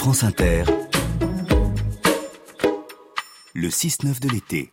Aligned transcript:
France 0.00 0.24
Inter, 0.24 0.64
le 3.52 3.68
6-9 3.68 4.18
de 4.18 4.30
l'été. 4.30 4.72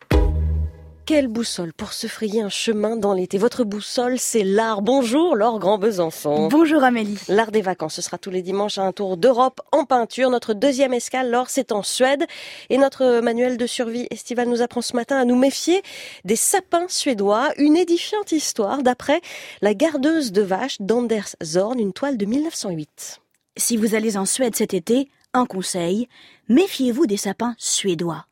Quelle 1.06 1.28
boussole 1.28 1.74
pour 1.74 1.92
se 1.92 2.08
frayer 2.08 2.42
un 2.42 2.48
chemin 2.48 2.96
dans 2.96 3.14
l'été. 3.14 3.38
Votre 3.38 3.66
boussole, 3.66 4.20
c'est 4.20 4.46
l'art. 4.46 4.82
Bonjour, 4.82 5.36
Laure 5.36 5.60
Grand-Besançon. 5.60 6.48
Bonjour 6.48 6.82
Amélie. 6.82 7.20
L'art 7.28 7.52
des 7.52 7.62
vacances, 7.62 7.96
ce 7.96 8.02
sera 8.02 8.18
tous 8.18 8.30
les 8.30 8.42
dimanches 8.42 8.78
à 8.78 8.84
un 8.84 8.94
tour 8.94 9.18
d'Europe 9.18 9.60
en 9.74 9.84
peinture. 9.84 10.30
Notre 10.30 10.54
deuxième 10.54 10.94
escale, 10.94 11.30
Laure, 11.30 11.50
c'est 11.50 11.74
en 11.74 11.84
Suède. 11.84 12.24
Et 12.70 12.78
notre 12.78 13.20
manuel 13.20 13.58
de 13.58 13.68
survie 13.68 14.08
estival 14.10 14.48
nous 14.48 14.62
apprend 14.62 14.82
ce 14.82 14.96
matin 14.96 15.18
à 15.18 15.26
nous 15.26 15.36
méfier 15.36 15.82
des 16.24 16.38
sapins 16.38 16.88
suédois. 16.88 17.50
Une 17.58 17.76
édifiante 17.76 18.32
histoire 18.32 18.82
d'après 18.82 19.20
la 19.62 19.74
gardeuse 19.74 20.32
de 20.32 20.42
vaches 20.42 20.78
d'Anders 20.80 21.36
Zorn, 21.44 21.80
une 21.80 21.92
toile 21.92 22.16
de 22.16 22.26
1908. 22.26 23.20
Si 23.58 23.76
vous 23.76 23.96
allez 23.96 24.18
en 24.18 24.26
Suède 24.26 24.56
cet 24.56 24.76
été, 24.76 25.10
conseil, 25.46 26.08
méfiez-vous 26.50 27.06
des 27.06 27.18
sapins 27.18 27.56
suédois. 27.58 28.26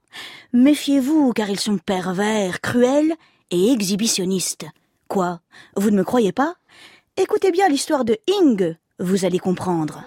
Méfiez-vous, 0.54 1.34
car 1.34 1.50
ils 1.50 1.60
sont 1.60 1.78
pervers, 1.78 2.62
cruels 2.62 3.14
et 3.52 3.72
exhibitionnistes. 3.72 4.66
Quoi 5.08 5.42
Vous 5.76 5.92
ne 5.92 5.98
me 5.98 6.04
croyez 6.04 6.32
pas? 6.32 6.56
Écoutez 7.18 7.52
bien 7.52 7.70
l'histoire 7.70 8.06
de 8.06 8.18
Inge, 8.42 8.76
vous 9.00 9.26
allez 9.26 9.40
comprendre. 9.40 10.06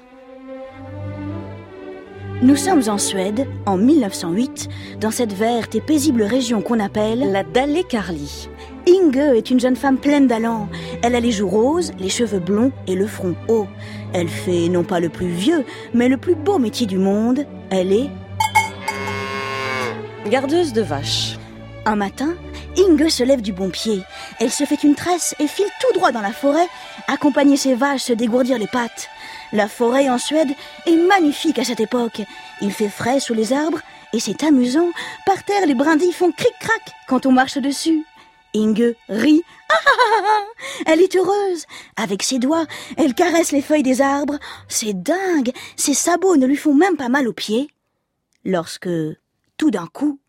Nous 2.41 2.57
sommes 2.57 2.89
en 2.89 2.99
Suède, 2.99 3.49
en 3.67 3.77
1908, 3.77 4.69
dans 5.01 5.11
cette 5.11 5.33
verte 5.33 5.75
et 5.75 5.81
paisible 5.81 6.23
région 6.23 6.63
qu'on 6.63 6.79
appelle 6.79 7.33
la 7.33 7.43
Dalekarli. 7.43 8.49
Inge 8.89 9.37
est 9.37 9.51
une 9.51 9.61
jeune 9.61 9.77
femme 9.77 9.99
pleine 9.99 10.27
d'allant. 10.27 10.69
Elle 11.03 11.15
a 11.15 11.21
les 11.21 11.31
joues 11.31 11.49
roses, 11.49 11.93
les 11.99 12.09
cheveux 12.09 12.39
blonds 12.39 12.73
et 12.87 12.95
le 12.95 13.07
front 13.07 13.35
haut. 13.49 13.67
Elle 14.15 14.29
fait 14.29 14.71
non 14.71 14.83
pas 14.83 14.99
le 14.99 15.11
plus 15.11 15.29
vieux, 15.29 15.65
mais 15.93 16.09
le 16.09 16.17
plus 16.17 16.35
beau 16.35 16.59
métier 16.59 16.87
du 16.87 16.97
monde. 16.97 17.45
Elle 17.69 17.93
est 17.93 18.09
Gardeuse 20.31 20.73
de 20.73 20.81
vaches. 20.81 21.39
Un 21.85 21.97
matin, 21.97 22.35
Inge 22.79 23.09
se 23.09 23.23
lève 23.23 23.43
du 23.43 23.53
bon 23.53 23.69
pied. 23.69 24.01
Elle 24.41 24.51
se 24.51 24.65
fait 24.65 24.83
une 24.83 24.95
tresse 24.95 25.35
et 25.39 25.47
file 25.47 25.69
tout 25.81 25.99
droit 25.99 26.13
dans 26.13 26.23
la 26.23 26.33
forêt, 26.33 26.67
accompagner 27.09 27.59
ses 27.59 27.75
vaches 27.75 28.05
se 28.05 28.13
dégourdir 28.15 28.59
les 28.59 28.67
pattes. 28.67 29.11
La 29.53 29.69
forêt 29.69 30.09
en 30.09 30.19
Suède 30.19 30.55
est 30.87 30.97
magnifique 30.97 31.59
à 31.59 31.65
cette 31.65 31.81
époque. 31.81 32.23
Il 32.63 32.73
fait 32.73 32.89
frais 32.89 33.21
sous 33.21 33.35
les 33.35 33.53
arbres 33.53 33.81
et 34.15 34.21
c'est 34.21 34.45
amusant. 34.45 34.89
Par 35.27 35.43
terre, 35.43 35.67
les 35.67 35.75
brindilles 35.75 36.13
font 36.13 36.33
cric-crac 36.33 36.95
quand 37.07 37.27
on 37.27 37.33
marche 37.33 37.59
dessus. 37.59 38.05
Inge 38.55 38.95
rit. 39.09 39.43
elle 40.87 41.01
est 41.01 41.17
heureuse. 41.17 41.65
Avec 41.97 42.23
ses 42.23 42.39
doigts, 42.39 42.67
elle 42.97 43.15
caresse 43.15 43.53
les 43.53 43.63
feuilles 43.63 43.83
des 43.83 44.01
arbres. 44.01 44.39
C'est 44.69 44.95
dingue. 44.95 45.53
Ses 45.77 45.95
sabots 45.95 46.37
ne 46.37 46.47
lui 46.47 46.57
font 46.57 46.75
même 46.75 46.97
pas 46.97 47.09
mal 47.09 47.29
aux 47.29 47.33
pieds. 47.33 47.69
Lorsque 48.45 48.89
tout 49.57 49.71
d'un 49.71 49.87
coup, 49.87 50.21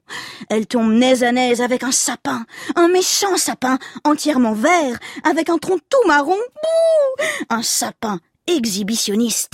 elle 0.50 0.68
tombe 0.68 0.92
nez 0.92 1.24
à 1.24 1.32
nez 1.32 1.62
avec 1.62 1.84
un 1.84 1.92
sapin, 1.92 2.46
un 2.76 2.88
méchant 2.88 3.38
sapin, 3.38 3.78
entièrement 4.04 4.54
vert, 4.54 4.98
avec 5.24 5.50
un 5.50 5.58
tronc 5.58 5.80
tout 5.90 6.08
marron, 6.08 6.36
bouh 6.36 7.24
Un 7.50 7.62
sapin 7.62 8.20
exhibitionniste. 8.48 9.54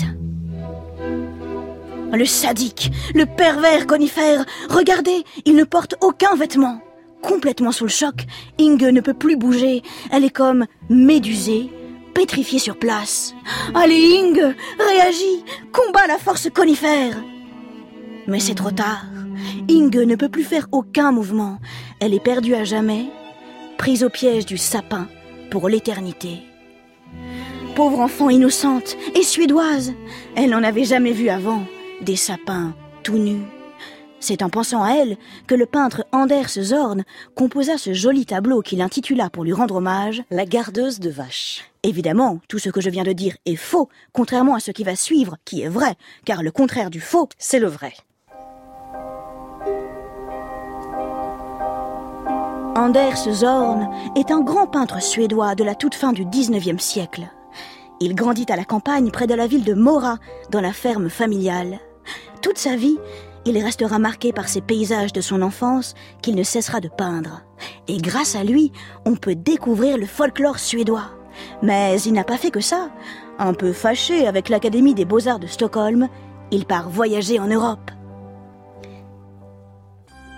Le 2.14 2.26
sadique, 2.26 2.92
le 3.14 3.26
pervers 3.26 3.88
conifère, 3.88 4.46
regardez, 4.70 5.26
il 5.44 5.56
ne 5.56 5.66
porte 5.66 5.96
aucun 6.02 6.36
vêtement. 6.36 6.80
Complètement 7.26 7.72
sous 7.72 7.86
le 7.86 7.90
choc, 7.90 8.26
Inge 8.60 8.84
ne 8.84 9.02
peut 9.02 9.14
plus 9.14 9.36
bouger, 9.36 9.82
elle 10.12 10.24
est 10.24 10.30
comme 10.30 10.66
médusée, 10.90 11.72
pétrifiée 12.14 12.60
sur 12.60 12.78
place. 12.78 13.34
Allez 13.74 14.20
Inge, 14.20 14.56
réagis, 14.80 15.44
combat 15.72 16.08
la 16.08 16.18
force 16.18 16.50
conifère. 16.50 17.18
Mais 18.28 18.40
c'est 18.40 18.56
trop 18.56 18.72
tard. 18.72 19.06
Inge 19.70 19.96
ne 19.96 20.16
peut 20.16 20.30
plus 20.30 20.44
faire 20.44 20.68
aucun 20.72 21.12
mouvement. 21.12 21.60
Elle 22.00 22.14
est 22.14 22.24
perdue 22.24 22.56
à 22.56 22.64
jamais, 22.64 23.06
prise 23.78 24.04
au 24.04 24.10
piège 24.10 24.46
du 24.46 24.58
sapin 24.58 25.08
pour 25.50 25.68
l'éternité. 25.68 26.44
Pauvre 27.76 28.02
enfant 28.02 28.30
innocente 28.30 28.96
et 29.16 29.24
suédoise, 29.24 29.94
elle 30.36 30.52
n'en 30.52 30.64
avait 30.64 30.86
jamais 30.86 31.12
vu 31.12 31.30
avant 31.30 31.64
des 32.02 32.16
sapins 32.16 32.74
tout 33.04 33.18
nus. 33.18 33.42
C'est 34.28 34.42
en 34.42 34.50
pensant 34.50 34.82
à 34.82 34.94
elle 34.94 35.18
que 35.46 35.54
le 35.54 35.68
peintre 35.68 36.04
Anders 36.12 36.60
Zorn 36.60 37.04
composa 37.36 37.78
ce 37.78 37.94
joli 37.94 38.26
tableau 38.26 38.64
qu'il 38.64 38.82
intitula 38.82 39.30
pour 39.30 39.44
lui 39.44 39.54
rendre 39.54 39.76
hommage 39.76 40.24
La 40.32 40.46
gardeuse 40.46 41.00
de 41.00 41.12
vaches. 41.12 41.64
Évidemment, 41.84 42.40
tout 42.48 42.58
ce 42.58 42.72
que 42.72 42.82
je 42.82 42.90
viens 42.90 43.04
de 43.04 43.12
dire 43.12 43.38
est 43.46 43.56
faux, 43.56 43.88
contrairement 44.14 44.56
à 44.56 44.60
ce 44.60 44.72
qui 44.72 44.84
va 44.84 44.96
suivre, 44.96 45.38
qui 45.46 45.62
est 45.62 45.68
vrai, 45.68 45.94
car 46.26 46.42
le 46.42 46.50
contraire 46.50 46.90
du 46.90 47.02
faux, 47.02 47.30
c'est 47.38 47.60
le 47.60 47.68
vrai. 47.68 47.94
Anders 52.76 53.32
Zorn 53.32 53.92
est 54.16 54.32
un 54.32 54.42
grand 54.42 54.66
peintre 54.66 55.04
suédois 55.04 55.54
de 55.54 55.64
la 55.64 55.76
toute 55.76 55.94
fin 55.94 56.14
du 56.14 56.26
XIXe 56.26 56.84
siècle. 56.84 57.30
Il 58.00 58.16
grandit 58.16 58.48
à 58.50 58.56
la 58.56 58.66
campagne 58.66 59.12
près 59.12 59.28
de 59.28 59.36
la 59.36 59.46
ville 59.46 59.66
de 59.66 59.76
Mora, 59.76 60.18
dans 60.50 60.62
la 60.62 60.74
ferme 60.74 61.12
familiale. 61.12 61.80
Toute 62.42 62.58
sa 62.58 62.76
vie, 62.76 62.98
il 63.46 63.64
restera 63.64 64.00
marqué 64.00 64.34
par 64.34 64.48
ces 64.48 64.62
paysages 64.62 65.14
de 65.14 65.22
son 65.22 65.42
enfance 65.42 65.94
qu'il 66.22 66.36
ne 66.36 66.44
cessera 66.44 66.80
de 66.80 66.90
peindre. 66.90 67.44
Et 67.88 67.98
grâce 67.98 68.36
à 68.36 68.44
lui, 68.44 68.72
on 69.06 69.16
peut 69.16 69.36
découvrir 69.36 69.98
le 69.98 70.08
folklore 70.08 70.60
suédois. 70.60 71.12
Mais 71.62 72.02
il 72.02 72.14
n'a 72.14 72.24
pas 72.24 72.38
fait 72.38 72.52
que 72.52 72.60
ça. 72.60 72.90
Un 73.38 73.54
peu 73.54 73.72
fâché 73.72 74.28
avec 74.28 74.50
l'Académie 74.50 74.96
des 74.96 75.06
beaux-arts 75.06 75.40
de 75.40 75.48
Stockholm, 75.48 76.08
il 76.52 76.66
part 76.66 76.90
voyager 76.90 77.40
en 77.40 77.48
Europe. 77.48 77.92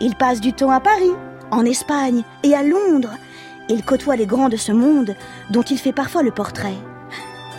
Il 0.02 0.16
passe 0.16 0.42
du 0.42 0.54
temps 0.54 0.72
à 0.72 0.80
Paris, 0.80 1.14
en 1.52 1.66
Espagne 1.66 2.24
et 2.44 2.54
à 2.54 2.64
Londres. 2.64 3.16
Il 3.70 3.84
côtoie 3.84 4.16
les 4.16 4.26
grands 4.26 4.50
de 4.50 4.58
ce 4.58 4.72
monde 4.72 5.16
dont 5.50 5.64
il 5.64 5.78
fait 5.78 5.94
parfois 5.94 6.24
le 6.24 6.32
portrait. 6.32 6.78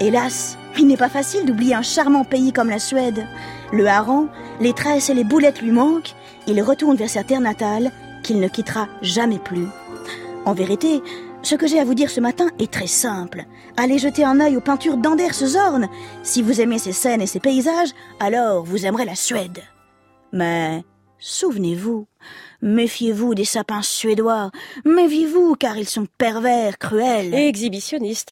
Hélas, 0.01 0.57
il 0.79 0.87
n'est 0.87 0.97
pas 0.97 1.09
facile 1.09 1.45
d'oublier 1.45 1.75
un 1.75 1.83
charmant 1.83 2.25
pays 2.25 2.53
comme 2.53 2.71
la 2.71 2.79
Suède. 2.79 3.27
Le 3.73 3.87
hareng, 3.87 4.29
les 4.61 4.73
tresses 4.73 5.11
et 5.11 5.15
les 5.15 5.25
boulettes 5.25 5.61
lui 5.61 5.73
manquent. 5.73 6.15
Il 6.47 6.63
retourne 6.63 6.97
vers 6.97 7.11
sa 7.11 7.25
terre 7.25 7.41
natale 7.41 7.93
qu'il 8.23 8.41
ne 8.41 8.49
quittera 8.49 8.89
jamais 9.03 9.39
plus. 9.39 9.67
En 10.45 10.55
vérité, 10.55 11.03
ce 11.43 11.55
que 11.55 11.67
j'ai 11.67 11.79
à 11.79 11.85
vous 11.85 11.95
dire 11.95 12.11
ce 12.11 12.21
matin 12.21 12.49
est 12.59 12.73
très 12.73 12.87
simple. 12.87 13.45
Allez 13.77 13.99
jeter 13.99 14.25
un 14.25 14.41
œil 14.41 14.57
aux 14.57 14.63
peintures 14.63 14.97
d'Anders 14.97 15.35
Zorn. 15.35 15.89
Si 16.23 16.43
vous 16.43 16.61
aimez 16.61 16.79
ces 16.79 16.93
scènes 16.93 17.23
et 17.23 17.27
ces 17.27 17.41
paysages, 17.41 17.91
alors 18.21 18.65
vous 18.65 18.87
aimerez 18.87 19.05
la 19.05 19.15
Suède. 19.15 19.63
Mais 20.33 20.83
souvenez-vous, 21.19 22.07
Méfiez-vous 22.61 23.37
des 23.37 23.45
sapins 23.45 23.83
suédois. 23.83 24.51
Méfiez-vous 24.85 25.55
car 25.55 25.77
ils 25.77 25.89
sont 25.89 26.07
pervers, 26.19 26.77
cruels. 26.77 27.33
Et 27.33 27.47
exhibitionnistes. 27.47 28.27